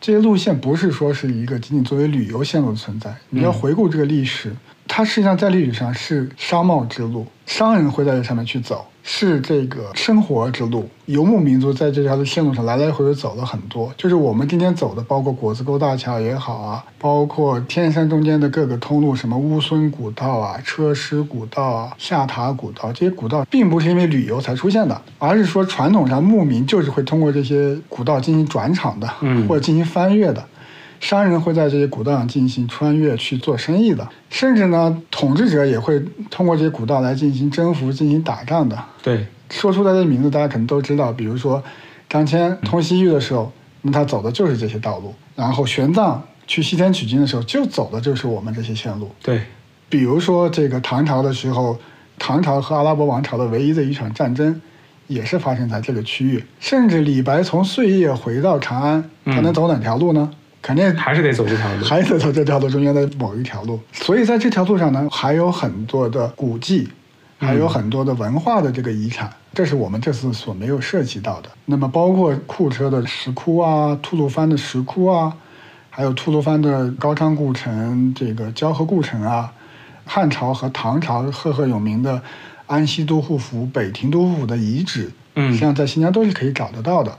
[0.00, 3.14] 这些路线不是说是一个仅仅作为旅游线路的存在。
[3.28, 4.56] 你要回顾这个历史，
[4.88, 8.86] 它实际上在历史上是商贸之路，商人会在这上面去走。
[9.02, 13.92] 是这个生活之路，游牧民族在这条的线路上来来回回走了很多。
[13.96, 30.44] 就是我们今天走的，包括果子沟大桥也好啊，包括天山中间的各个通路，什么乌孙古道啊、车师古道啊、下塔古道，这些古道并不是因为旅游才出现的，而是说传统上牧民就是会通过这些古道进行转场的，嗯，或者进行翻越的。
[31.00, 35.98] 商人会在这些古道上进行穿越去做生意的，甚至呢，统治者也会
[36.30, 38.78] 通过这些古道来进行征服、进行打仗的。
[39.02, 41.62] 对，说出来的名字大家可能都知道，比如说
[42.08, 49.10] 张骞通西域的时候，那他走的就是这些道路；然后玄奘去西天取经的时候，就走的就是我们这些线路。
[49.22, 49.40] 对，
[49.88, 51.78] 比如说这个唐朝的时候，
[52.18, 54.60] 唐朝和阿拉伯王朝的唯一的一场战争，
[55.06, 56.44] 也是发生在这个区域。
[56.60, 60.30] 甚至李白从碎叶回到长安，他能走哪条路呢？
[60.62, 63.80] 肯定还是得走这条路，还是得走这条路中间的某一条路。
[63.92, 66.88] 所以在这条路上呢，还有很多的古迹，
[67.38, 71.48] 还有很多的文化的这个遗产，这是我们这次所没有涉及到的。
[71.64, 75.34] 那么包括库车的石窟啊，吐鲁番的石窟啊，
[75.88, 79.50] 还有吐鲁番的高昌故城、这个交河故城啊，
[80.04, 82.20] 汉朝和唐朝赫赫有名的
[82.66, 87.16] 安西都护府、北庭都护府的遗址，嗯，实际上在新疆都是可以找得到的。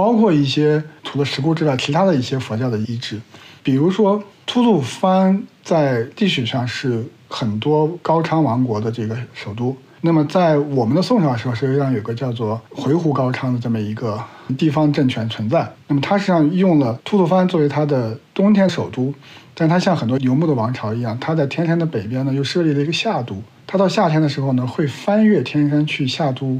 [0.00, 3.20] 包括一些除了石窟之外，其他的一些佛教的遗址，
[3.62, 9.76] 比如说吐鲁番在历史上是很多高昌王国的这个首都。
[10.00, 14.18] 那么在我们的宋朝的时候，实际上有个叫做回鹘高昌的这么一个
[14.56, 15.70] 地方政权存在。
[15.88, 19.12] 那么它实际上用了吐鲁番作为它的冬天首都，
[19.52, 23.36] 但它像很多游牧的王朝一样，它在天山的北边呢又设立了一个夏都。
[23.66, 26.58] 它到夏天的时候呢，会翻越天山去夏都。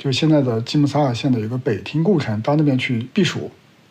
[0.00, 3.50] 就现在的吉木萨尔县的有个北庭故城，到那边去避暑。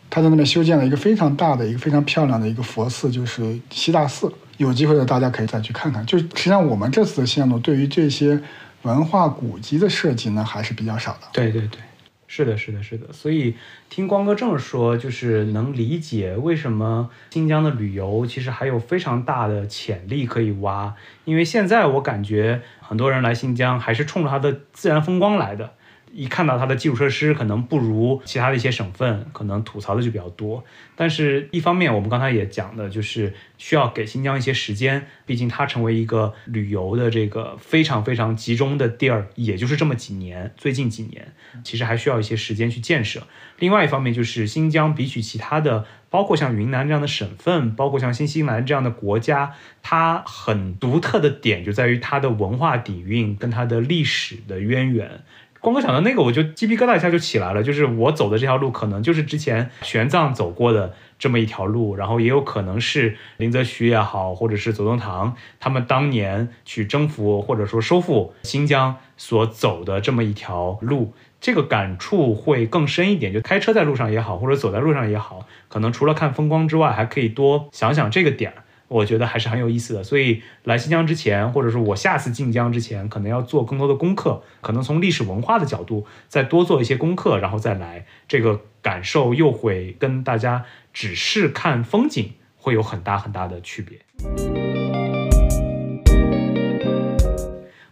[0.10, 4.34] 他在那边修建了一个非常大的、一个非常漂亮的一个佛寺，就是西大寺。
[4.58, 6.04] 有机会的大家可以再去看看。
[6.08, 8.42] 就实际上我们这次的线路对于这些
[8.82, 11.28] 文化古迹的设计呢，还是比较少的。
[11.32, 11.80] 对对对，
[12.26, 13.14] 是的，是的，是的。
[13.14, 13.54] 所以
[13.88, 20.96] 听光哥这么说，就是能理解为什么新疆的旅游其实还有非常大的潜力可以挖。
[21.26, 25.74] 因为现在我感觉很多人来新疆还是冲着它的自然风光来的。
[26.14, 30.64] 一看到它的基础设施可能不如其他的一些省份，可能吐槽的就比较多。
[30.96, 41.34] 但是，一方面我们刚才也讲的，就是需要给新疆一些时间，毕竟它成为一个旅游的这个非常非常集中的地儿，也就是这么几年，最近几年，
[41.64, 43.24] 其实还需要一些时间去建设。
[43.60, 55.24] 另外一方面，就是新疆比起其他的，包括像云南这样的省份，包括像新西兰这样的国家，它很独特的点就在于它的文化底蕴跟它的历史的渊源。
[55.62, 57.62] 光哥想到那个，我就鸡皮疙瘩一下就起来了。
[57.62, 73.34] 就是我走的这条路，可能就是之前玄奘走过的这么一条路，然后也有可能是林则徐也好，或者是左宗棠他们当年去征服或者说收复新疆所走的这么一条路，这个感触会更深一点。
[73.34, 78.64] 就开车在路上也好，或者走在路上也好，可能除了看风光之外，还可以多想想这个点儿。
[78.90, 94.79] 我觉得还是很有意思的，所以来新疆之前，或者说我下次进疆之前，可能要做更多的功课，可能从历史文化的角度再多做一些功课，然后再来，这个感受又会跟大家只是看风景会有很大很大的区别。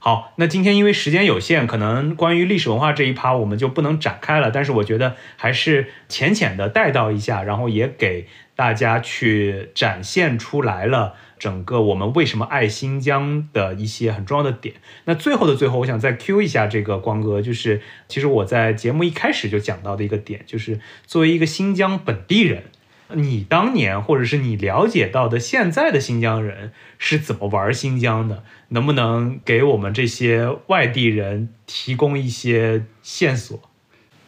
[0.07, 8.27] 好，那今天因为时间有限，可能关于历史文化这一趴我们就不能展开了，但是我觉得还是浅浅的带到一下，然后也给。
[8.55, 14.73] 大家去展现出来了整个我们为什么爱新疆的一些很重要的点。
[15.05, 22.63] 那最后的最后，我想再 Q 一下这个光哥，就是其实我在节目一开始就讲到的一个点，就是作为一个新疆本地人。
[23.13, 28.43] 你当年或者是你了解到的现在的新疆人是怎么玩新疆的？
[28.69, 33.57] 能不能给我们这些外地人提供一些线索？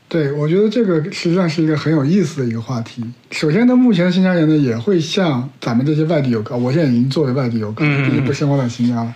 [0.07, 3.03] 对，我觉得这个实际上是一个很有意思的一个话题。
[3.31, 9.13] 首先呢，目前新疆人呢也会像咱们这些外地游客，我现在已经作为外地游客，已经不生活在新疆了，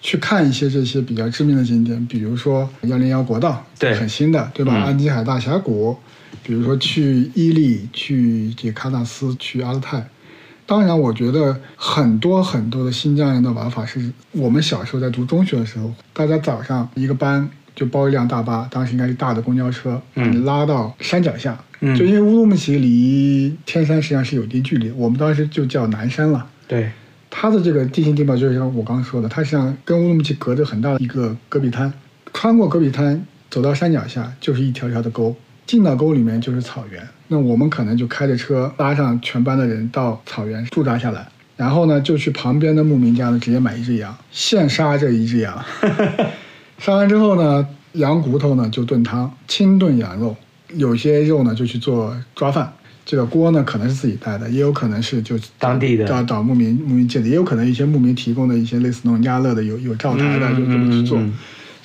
[0.00, 4.74] 去看一些这些比较知名的景点，比如说幺零幺国道，对，很新的，对吧？
[4.74, 5.96] 安吉海大峡谷。
[6.44, 10.06] 比如说去伊犁、去这喀纳斯、去阿勒泰，
[10.66, 26.90] 当然，我觉得很多很多的新疆人的玩法是我们小时候在读中学的时候，大家早上一个班就包一辆大巴，当时应该是大的公交车，嗯，拉到山脚下，嗯，就因为乌鲁木齐离天山实际上是有一定距离，我们当时就叫南山了，对，
[27.30, 31.92] 它的这个地形地貌就是像我刚刚说的，它实际上跟乌鲁木齐隔着很大的一个戈壁滩，
[32.32, 35.34] 穿过戈壁滩走到山脚下就是一条条的沟。
[35.66, 45.64] 进到沟里面就是草原，那我们可能就开着车拉上全班的人到草原驻扎下来，然后呢就去旁边的牧民家呢直接买一只羊，现杀这一只羊，
[46.78, 50.36] 杀完之后呢，羊骨头呢就炖汤，清炖羊肉，
[50.74, 52.70] 有些肉呢就去做抓饭，
[53.06, 61.18] 这个锅呢可能是自己带的，也有可能是就当地的找找牧民牧民借的，也有可能一些牧民提供的一些类似那种鸭乐的有有灶台的就这么去做。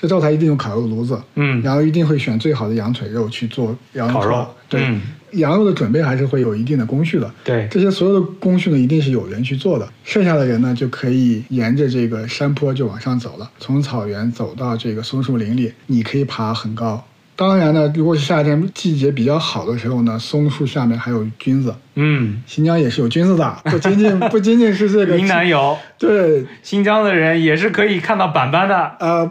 [0.01, 4.47] 这灶台一定有烤肉炉子，嗯，然后一定会选最好的羊腿肉去做羊烤肉。
[4.69, 4.87] 对，
[5.31, 7.29] 羊肉的准备还是会有一定的工序的。
[7.43, 9.87] 对，这些所有的工序呢，一定是有人去做的。
[10.03, 17.05] 剩下的人呢，就可以沿着这个山坡就往上走了，从草原走到这个松树林里，你可以爬很高。
[17.35, 21.73] 当然呢，如果是夏天季节比较好的时候呢，松树下面还有菌子。
[22.01, 25.17] 嗯，新疆也是有菌子的，不仅仅不仅仅是这个。
[25.19, 25.77] 云南有。
[25.97, 28.91] 对，新疆的人也是可以看到板板的。
[29.01, 29.29] 呃，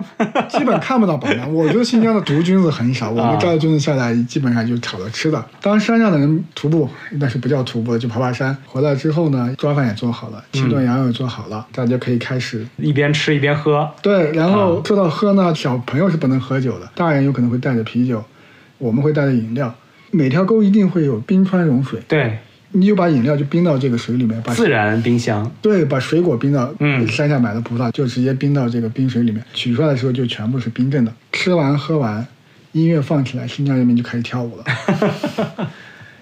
[0.51, 1.51] 基本看不到板板。
[1.55, 5.43] 我觉得新疆的毒菌子很少，我们抓的菌子下来基本上就炒着吃的。
[5.63, 8.55] 当山上的人徒步，那是不叫徒步，就爬爬山。
[8.67, 13.89] 回来之后呢，抓饭也做好了，清炖羊肉也做好了，大家可以开始一边吃一边喝。
[14.03, 18.23] 对，然后说到喝呢，小朋友是不能喝酒的，大人有可能会带着啤酒，
[18.77, 19.75] 我们会带着饮料。
[20.11, 22.01] 每条沟一定会有冰川融水。
[22.07, 22.39] 对。
[22.73, 31.13] 你就把饮料就冰到这个水里面，把自然冰箱对，把水果冰到嗯山下买的葡萄就直接冰到这个冰水里面，取出来的时候就全部是冰镇的。
[31.33, 32.27] 吃完喝完，
[32.73, 35.69] 音乐放起来，新疆人民就开始跳舞了。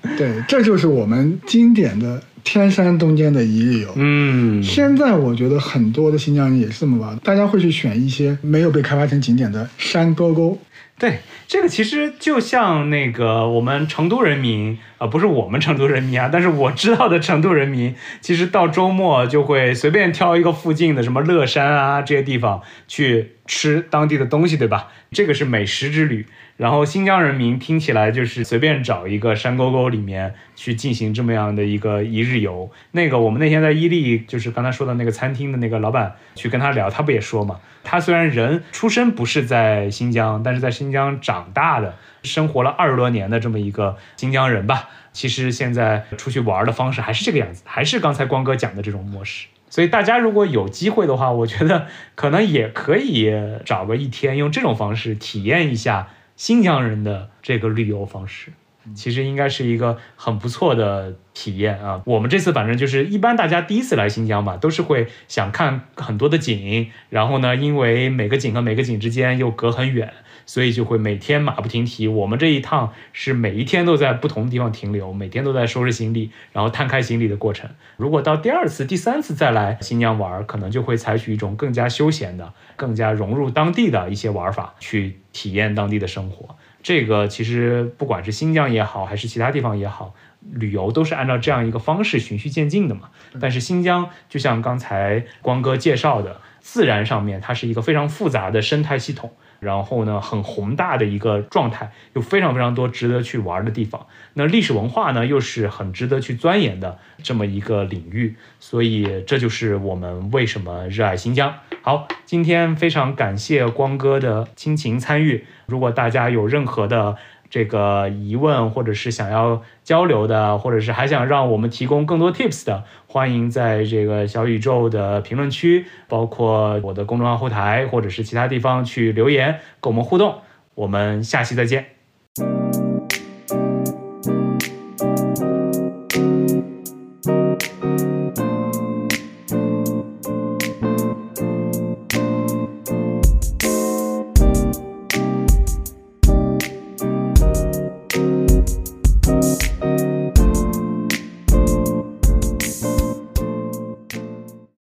[0.17, 3.93] 对，这就是我们经典的天山东间的一日游。
[3.97, 10.57] 嗯，现在我觉得很多的新疆人也是这么玩，大家会去选一些没有被开发成景点的山沟沟。
[10.99, 24.89] 对，这个其实就像那个我们成都人民啊，不是我们成都人民啊，但是我知道的成都人民，其实到周末就会随便挑一个附近的什么乐山啊这些地方去吃当地的东西，对吧？
[25.11, 26.27] 这个是美食之旅。
[26.57, 32.71] 然后新疆人民听起来就是随便找一个山沟沟里面去进行这么样的一个一日游。
[32.93, 37.61] 那个我们那天在伊利，就是刚才说的那个餐厅的那个老板去跟他聊，他不也说嘛？
[37.85, 44.89] 他虽然人出生不是在新疆，但是在新疆长大的，生活了二十多年的这么一个新疆人吧。
[45.13, 49.47] 其实现在出去玩的方式还是这个样子，还是刚才光哥讲的这种模式。
[49.69, 53.31] 所以大家如果有机会的话，我觉得可能也可以
[53.67, 56.09] 找个一天，用这种方式体验一下。
[56.37, 58.53] 新疆人的这个旅游方式，
[58.95, 62.03] 其实应该是一个很不错的体验啊。
[62.05, 70.13] 我们这次反正就是一般大家第一次来新疆嘛，都是会想看很多的景，然后呢，因为每个景和每个景之间又隔很远。
[70.47, 72.09] 所以就会每天马不停蹄。
[72.09, 77.69] 我们这一趟是每一天都在不同的地方停留，每天都在收拾行李，然后摊开行李的过程。
[77.97, 86.57] 如果到第二次、第三次再来新疆玩，可能就会采取一种更加休闲的、更加融入当地的一些玩法，去体验当地的生活。
[86.83, 90.15] 这个其实不管是新疆也好，还是其他地方也好，
[90.53, 93.11] 旅游都是按照这样一个方式循序渐进的嘛。
[93.41, 99.33] 但是新疆就像刚才光哥介绍的，自然上面它是一个非常复杂的生态系统。
[99.67, 104.07] 然后呢，很宏大的一个状态，有非常非常多值得去玩的地方。
[104.35, 108.37] 那历史文化呢，又是很值得去钻研的这么一个领域。
[108.61, 111.53] 所以这就是我们为什么热爱新疆。
[111.83, 115.45] 好，今天非常感谢光哥的亲情参与。
[115.67, 117.17] 如果大家有任何的，
[117.49, 130.37] 这个疑问，或者是想要交流的，或者是还想让我们提供更多 tips 的，欢迎在这个小宇宙的评论区，包括我的公众号后台，或者是其他地方去留言跟我们互动。
[130.75, 132.86] 我们下期再见。